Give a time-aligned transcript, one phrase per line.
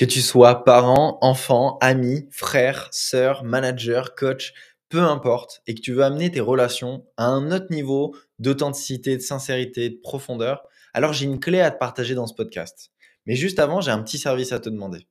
[0.00, 4.54] Que tu sois parent, enfant, ami, frère, sœur, manager, coach,
[4.88, 9.20] peu importe, et que tu veux amener tes relations à un autre niveau d'authenticité, de
[9.20, 10.62] sincérité, de profondeur,
[10.94, 12.92] alors j'ai une clé à te partager dans ce podcast.
[13.26, 15.06] Mais juste avant, j'ai un petit service à te demander.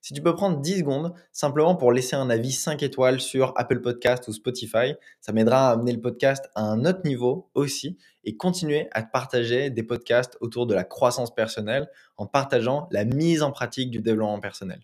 [0.00, 3.80] Si tu peux prendre 10 secondes simplement pour laisser un avis 5 étoiles sur Apple
[3.80, 8.36] Podcast ou Spotify, ça m'aidera à amener le podcast à un autre niveau aussi et
[8.36, 13.52] continuer à partager des podcasts autour de la croissance personnelle en partageant la mise en
[13.52, 14.80] pratique du développement personnel.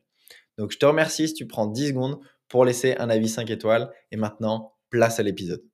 [0.59, 3.91] Donc je te remercie si tu prends 10 secondes pour laisser un avis 5 étoiles
[4.13, 5.74] et maintenant place à l'épisode.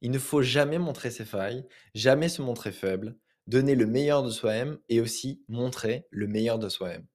[0.00, 3.16] il ne faut jamais montrer ses failles, jamais se montrer faible,
[3.46, 7.06] donner le meilleur de soi-même et aussi montrer le meilleur de soi-même.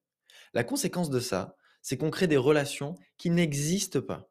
[0.54, 4.30] La conséquence de ça, c'est qu'on crée des relations qui n'existent pas.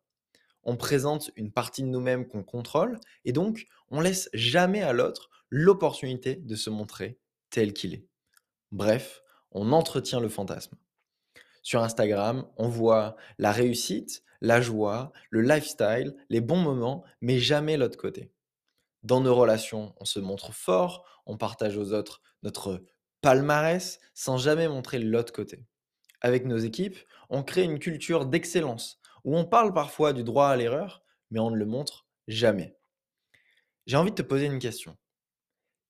[0.63, 5.29] On présente une partie de nous-mêmes qu'on contrôle et donc on laisse jamais à l'autre
[5.49, 8.05] l'opportunité de se montrer tel qu'il est.
[8.71, 10.77] Bref, on entretient le fantasme.
[11.61, 17.77] Sur Instagram, on voit la réussite, la joie, le lifestyle, les bons moments, mais jamais
[17.77, 18.31] l'autre côté.
[19.03, 22.83] Dans nos relations, on se montre fort, on partage aux autres notre
[23.21, 25.65] palmarès sans jamais montrer l'autre côté.
[26.21, 26.97] Avec nos équipes,
[27.29, 31.51] on crée une culture d'excellence où on parle parfois du droit à l'erreur, mais on
[31.51, 32.77] ne le montre jamais.
[33.87, 34.97] J'ai envie de te poser une question.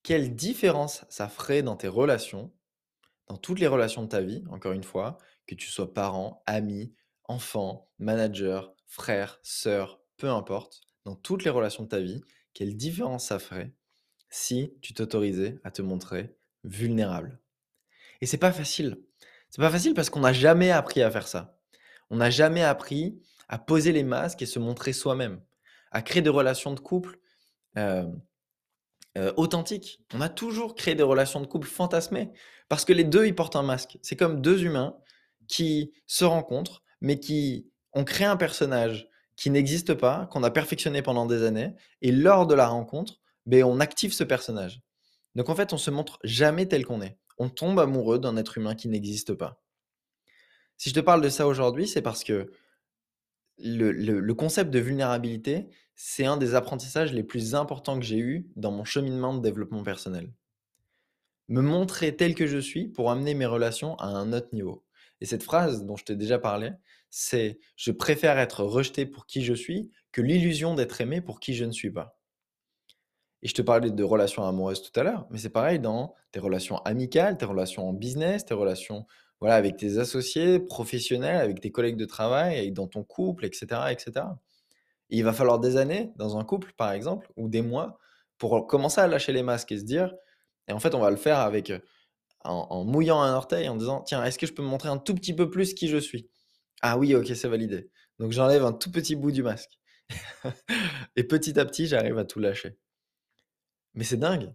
[0.04, 2.54] Quelle différence ça ferait dans tes relations,
[3.28, 5.18] dans toutes les relations de ta vie, encore une fois,
[5.48, 6.94] que tu sois parent, ami,
[7.26, 12.22] enfant, manager, frère, sœur, peu importe, dans toutes les relations de ta vie,
[12.54, 13.74] quelle différence ça ferait
[14.30, 17.40] si tu t'autorisais à te montrer vulnérable?
[18.22, 19.02] Et c'est pas facile.
[19.50, 21.58] C'est pas facile parce qu'on n'a jamais appris à faire ça.
[22.10, 25.42] On n'a jamais appris à poser les masques et se montrer soi-même,
[25.92, 27.20] à créer des relations de couple
[27.78, 28.06] euh,
[29.18, 30.02] euh, authentiques.
[30.14, 32.32] On a toujours créé des relations de couple fantasmées
[32.70, 33.98] parce que les deux, ils portent un masque.
[34.02, 34.96] C'est comme deux humains
[35.50, 41.02] qui se rencontrent, mais qui ont créé un personnage qui n'existe pas, qu'on a perfectionné
[41.02, 44.82] pendant des années, et lors de la rencontre, ben, on active ce personnage.
[45.36, 47.18] Donc en fait, on se montre jamais tel qu'on est.
[47.38, 49.62] On tombe amoureux d'un être humain qui n'existe pas.
[50.78, 52.52] Si je te parle de ça aujourd'hui, c'est parce que
[53.58, 58.72] le, concept de vulnérabilité, c'est un des apprentissages les plus importants que j'ai eu dans
[58.72, 60.32] mon cheminement de développement personnel.
[61.48, 64.84] Me montrer tel que je suis pour amener mes relations à un autre niveau.
[65.20, 66.72] Et cette phrase dont je t'ai déjà parlé,
[67.12, 71.54] c'est je préfère être rejeté pour qui je suis que l'illusion d'être aimé pour qui
[71.54, 72.18] je ne suis pas.
[73.44, 76.40] Et je te parlais de relations amoureuses tout à l'heure, mais c'est pareil dans tes
[76.40, 79.06] relations amicales, tes relations en business, tes relations
[79.40, 83.66] voilà, avec tes associés, professionnels, avec tes collègues de travail, dans ton couple, etc.
[83.90, 84.28] etc.
[85.10, 87.98] il va falloir des années dans un couple, par exemple, ou des mois,
[88.38, 90.14] pour commencer à lâcher les masques et se dire,
[90.68, 91.74] et en fait, on va le faire avec
[92.44, 95.16] en, mouillant un orteil, en disant, tiens, est-ce que je peux me montrer un tout
[95.16, 96.30] petit peu plus qui je suis?
[96.82, 97.90] Ah oui, ok, c'est validé.
[98.20, 99.80] Donc j'enlève un tout petit bout du masque.
[101.16, 102.78] et petit à petit, j'arrive à tout lâcher.
[103.94, 104.54] Mais c'est dingue.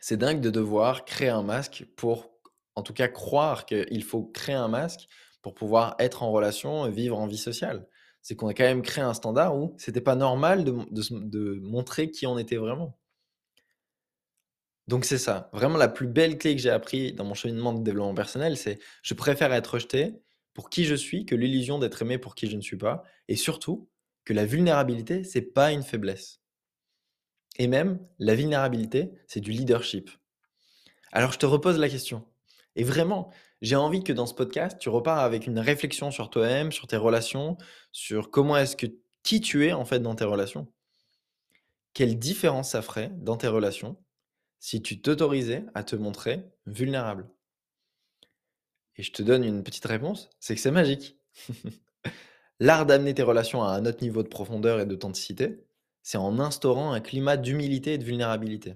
[0.00, 2.30] C'est dingue de devoir créer un masque pour,
[2.74, 5.08] en tout cas, croire qu'il faut créer un masque
[5.42, 7.86] pour pouvoir être en relation et vivre en vie sociale.
[8.22, 12.10] C'est qu'on a quand même créé un standard où c'était pas normal de, de montrer
[12.10, 12.98] qui on était vraiment.
[14.88, 15.50] Donc c'est ça.
[15.52, 18.78] Vraiment, la plus belle clé que j'ai appris dans mon cheminement de développement personnel, c'est
[19.02, 20.20] je préfère être rejeté
[20.54, 23.04] pour qui je suis que l'illusion d'être aimé pour qui je ne suis pas.
[23.28, 23.88] Et surtout,
[24.24, 26.40] que la vulnérabilité, c'est pas une faiblesse.
[27.58, 30.10] Et même, la vulnérabilité, c'est du leadership.
[31.12, 32.24] Alors je te repose la question.
[32.76, 36.72] Et vraiment, j'ai envie que dans ce podcast, tu repars avec une réflexion sur toi-même,
[36.72, 37.58] sur tes relations,
[37.92, 38.86] sur comment est-ce que
[39.22, 40.72] qui tu es en fait dans tes relations.
[41.92, 43.96] Quelle différence ça ferait dans tes relations
[44.60, 47.28] si tu t'autorisais à te montrer vulnérable?
[49.00, 51.16] Et je te donne une petite réponse, c'est que c'est magique.
[52.60, 55.64] L'art d'amener tes relations à un autre niveau de profondeur et d'authenticité,
[56.02, 58.74] c'est en instaurant un climat d'humilité et de vulnérabilité.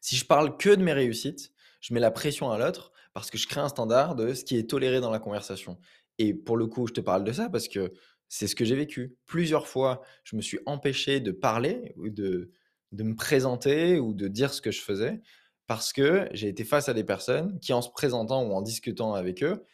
[0.00, 1.52] Si je parle que de mes réussites,
[1.82, 4.56] je mets la pression à l'autre parce que je crée un standard de ce qui
[4.56, 5.78] est toléré dans la conversation.
[6.16, 7.92] Et pour le coup, je te parle de ça parce que
[8.30, 9.14] c'est ce que j'ai vécu.
[9.26, 12.50] Plusieurs fois, je me suis empêché de parler ou de,
[12.92, 15.20] de me présenter ou de dire ce que je faisais
[15.66, 19.14] Parce que j'ai été face à des personnes qui, en se présentant ou en discutant
[19.14, 19.64] avec eux,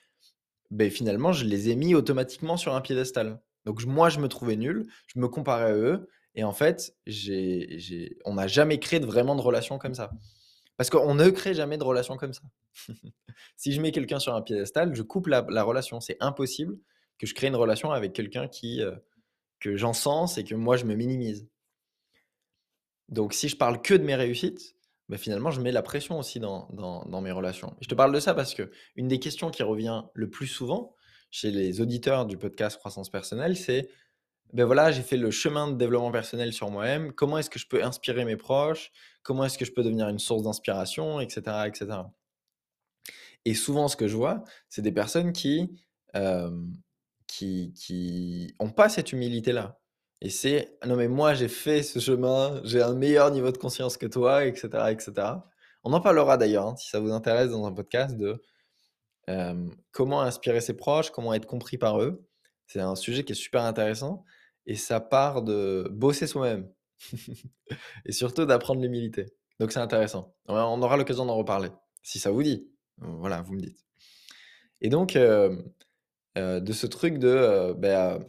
[0.70, 3.40] ben finalement, je les ai mis automatiquement sur un piédestal.
[3.66, 7.78] Donc moi, je me trouvais nul, je me comparais à eux et en fait, j'ai
[7.78, 10.10] j'ai on n'a jamais créé de vraiment de relation comme ça.
[10.76, 12.42] Parce qu'on ne crée jamais de relation comme ça.
[13.56, 16.00] Si je mets quelqu'un sur un piédestal, je coupe la la relation.
[16.00, 16.78] C'est impossible
[17.18, 18.96] que je crée une relation avec quelqu'un qui, heu,
[19.60, 21.48] que j'encense et que moi je me minimise.
[23.08, 24.74] Donc si je parle que de mes réussites,
[25.12, 27.76] bah, finalement je mets la pression aussi dans mes relations.
[27.82, 30.96] je te parle de ça parce qu'une des questions qui revient le plus souvent
[31.30, 33.90] chez les auditeurs du podcast Croissance personnelle, c'est:
[34.54, 37.12] ben voilà, j'ai fait le chemin de développement personnel sur moi-même.
[37.12, 38.90] Comment est-ce que je peux inspirer mes proches?
[39.22, 41.86] Comment est-ce que je peux devenir une source d'inspiration, etc., etc.
[43.44, 45.78] Et souvent, ce que je vois, c'est des personnes qui
[46.14, 46.72] n'ont
[47.26, 49.78] qui, qui ont pas cette humilité-là.
[50.24, 53.96] Et c'est non mais moi j'ai fait ce chemin, j'ai un meilleur niveau de conscience
[53.96, 55.12] que toi, etc., etc.
[55.82, 58.40] On en parlera d'ailleurs hein, si ça vous intéresse dans un podcast de
[59.90, 62.24] comment inspirer ses proches, comment être compris par eux.
[62.66, 64.24] C'est un sujet qui est super intéressant.
[64.66, 66.70] Et ça part de bosser soi-même.
[68.06, 69.26] et surtout d'apprendre l'humilité.
[69.58, 70.34] Donc c'est intéressant.
[70.46, 71.70] On aura l'occasion d'en reparler,
[72.02, 72.68] si ça vous dit.
[72.98, 73.84] Voilà, vous me dites.
[74.80, 78.20] Et donc, de ce truc de, bah,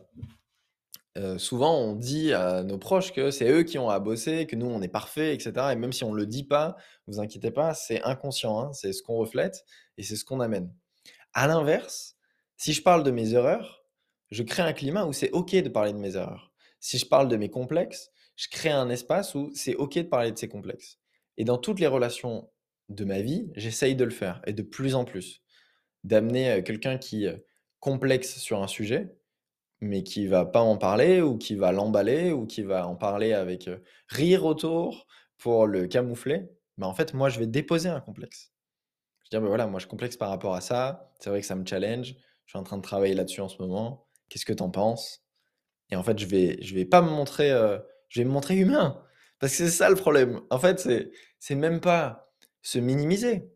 [1.37, 4.65] souvent on dit à nos proches que c'est eux qui ont à bosser, que nous
[4.65, 5.53] on est parfait, etc.
[5.71, 6.75] Et même si on ne le dit pas,
[7.07, 8.73] vous inquiétez pas, c'est inconscient, hein.
[8.73, 9.63] c'est ce qu'on reflète
[9.97, 10.73] et c'est ce qu'on amène.
[11.33, 12.15] À l'inverse,
[12.57, 13.83] si je parle de mes erreurs,
[14.31, 16.51] je crée un climat où c'est OK de parler de mes erreurs.
[16.79, 20.31] Si je parle de mes complexes, je crée un espace où c'est OK de parler
[20.31, 20.99] de ces complexes.
[21.37, 22.49] Et dans toutes les relations
[22.89, 25.41] de ma vie, j'essaye de le faire, et de plus en plus.
[26.03, 27.27] D'amener quelqu'un qui
[27.79, 29.15] complexe sur un sujet,
[29.83, 33.33] mais qui va pas en parler, ou qui va l'emballer, ou qui va en parler
[33.33, 35.07] avec euh, rire autour
[35.37, 36.49] pour le camoufler.
[36.77, 38.53] Mais en fait, moi, je vais déposer un complexe.
[39.19, 41.11] Je vais dire, ben voilà, moi, je complexe par rapport à ça.
[41.19, 42.15] C'est vrai que ça me challenge.
[42.45, 44.07] Je suis en train de travailler là-dessus en ce moment.
[44.29, 45.23] Qu'est-ce que tu en penses?
[45.91, 47.77] Et en fait, je vais, je vais pas me montrer, euh,
[48.09, 49.03] je vais me montrer humain.
[49.39, 50.41] Parce que c'est ça le problème.
[50.49, 53.51] En fait, c'est, c'est même pas se minimiser.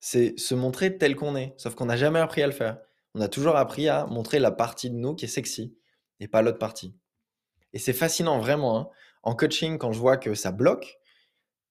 [0.00, 1.54] C'est se montrer tel qu'on est.
[1.56, 2.78] Sauf qu'on n'a jamais appris à le faire.
[3.14, 5.76] On a toujours appris à montrer la partie de nous qui est sexy
[6.20, 6.94] et pas l'autre partie.
[7.72, 8.78] Et c'est fascinant, vraiment.
[8.78, 8.88] Hein.
[9.22, 10.98] En coaching, quand je vois que ça bloque,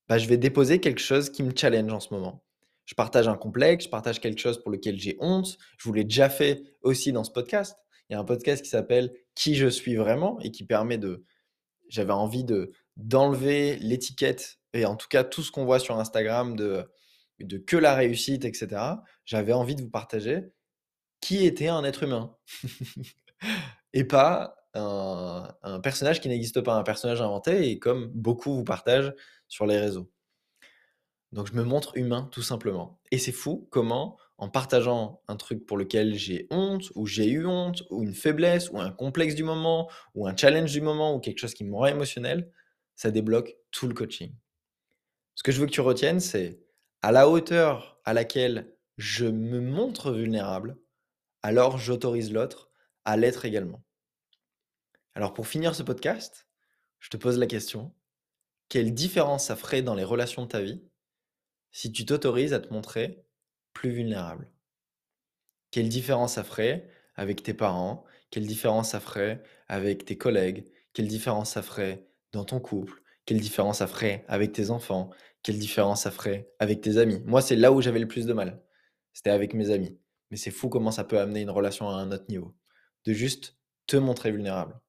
[0.07, 2.43] bah, je vais déposer quelque chose qui me challenge en ce moment.
[2.85, 5.57] Je partage un complexe, je partage quelque chose pour lequel j'ai honte.
[5.77, 7.77] Je vous l'ai déjà fait aussi dans ce podcast.
[8.09, 11.23] Il y a un podcast qui s'appelle Qui je suis vraiment et qui permet de.
[11.87, 16.55] J'avais envie de d'enlever l'étiquette et en tout cas tout ce qu'on voit sur Instagram
[16.57, 16.91] de,
[17.39, 18.81] de que la réussite, etc.
[19.23, 20.51] J'avais envie de vous partager
[21.21, 22.35] qui était un être humain
[23.93, 29.13] et pas un, personnage qui n'existe pas, un personnage inventé et comme beaucoup vous partagent
[29.47, 30.11] sur les réseaux.
[31.31, 32.99] Donc je me montre humain tout simplement.
[33.11, 37.45] Et c'est fou comment en partageant un truc pour lequel j'ai honte, ou j'ai eu
[37.45, 41.19] honte, ou une faiblesse, ou un complexe du moment, ou un challenge du moment, ou
[41.19, 42.51] quelque chose qui me rend émotionnel,
[42.95, 44.33] ça débloque tout le coaching.
[45.35, 46.59] Ce que je veux que tu retiennes, c'est
[47.03, 50.77] à la hauteur à laquelle je me montre vulnérable,
[51.43, 52.71] alors j'autorise l'autre
[53.05, 53.83] à l'être également.
[55.13, 56.47] Alors pour finir ce podcast,
[56.99, 57.93] je te pose la question,
[58.69, 60.81] quelle différence ça ferait dans les relations de ta vie
[61.71, 63.25] si tu t'autorises à te montrer
[63.73, 64.51] plus vulnérable?
[65.71, 68.05] Quelle différence ça ferait avec tes parents?
[68.29, 70.69] Quelle différence ça ferait avec tes collègues?
[70.93, 73.01] Quelle différence ça ferait dans ton couple?
[73.25, 75.09] Quelle différence ça ferait avec tes enfants?
[75.43, 77.21] Quelle différence ça ferait avec tes amis?
[77.25, 78.63] Moi, c'est là où j'avais le plus de mal.
[79.13, 79.97] C'était avec mes amis.
[80.31, 82.55] Mais c'est fou comment ça peut amener une relation à un autre niveau.
[83.05, 83.57] De juste
[83.87, 84.79] te montrer vulnérable.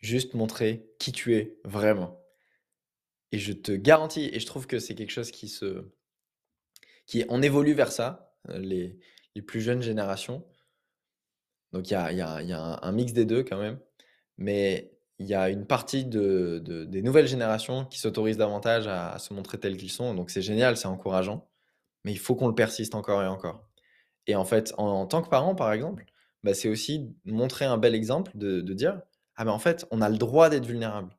[0.00, 2.20] Juste montrer qui tu es vraiment.
[3.32, 5.84] Et je te garantis, et je trouve que c'est quelque chose qui se,
[7.06, 8.98] qui on évolue vers ça, euh, les,
[9.34, 10.44] les plus jeunes générations.
[11.72, 13.78] Donc il y a, y y a un, mix des deux quand même,
[14.38, 19.34] mais il y a une partie de- des nouvelles générations qui s'autorisent davantage à, se
[19.34, 20.14] montrer tels qu'ils sont.
[20.14, 21.48] Donc c'est génial, c'est encourageant,
[22.04, 23.69] mais il faut qu'on le persiste encore et encore.
[24.26, 26.04] Et en fait, en, tant que parent, par exemple,
[26.42, 29.00] bah, c'est aussi montrer un bel exemple de, dire,
[29.36, 31.16] ah ben en fait, on a le droit d'être vulnérable.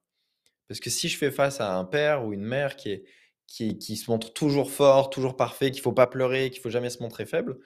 [0.68, 3.04] Parce que si je fais face à un père ou une mère qui, est,
[3.48, 6.70] qui, se montre toujours fort, toujours parfait, qu'il ne faut pas pleurer, qu'il ne faut
[6.70, 7.60] jamais se montrer faible,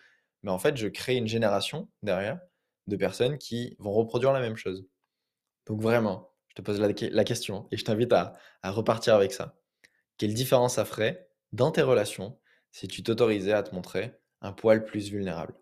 [0.43, 2.39] mais en fait, je crée une génération derrière
[2.87, 4.87] de personnes qui vont reproduire la même chose.
[5.67, 9.33] Donc vraiment, je te pose la, la question et je t'invite à, à repartir avec
[9.33, 9.59] ça.
[10.17, 12.39] Quelle différence ça ferait dans tes relations
[12.71, 15.55] si tu t'autorisais à te montrer un poil plus vulnérable.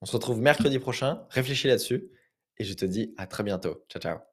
[0.00, 2.10] On se retrouve mercredi prochain, réfléchis là-dessus.
[2.58, 3.84] Et je te dis à très bientôt.
[3.88, 4.29] Ciao ciao